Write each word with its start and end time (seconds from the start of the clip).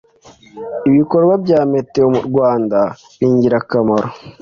ibikorwa 0.89 1.33
bya 1.43 1.59
metewo 1.71 2.15
rwanda 2.27 2.79
ningirakamaro. 3.19 4.09